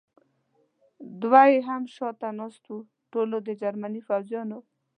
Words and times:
دوه 1.21 1.41
یې 1.51 1.59
هم 1.67 1.83
شاته 1.95 2.29
ناست 2.39 2.63
و، 2.73 2.77
ټولو 3.11 3.35
د 3.47 3.49
جرمني 3.61 4.01
پوځیانو. 4.07 4.59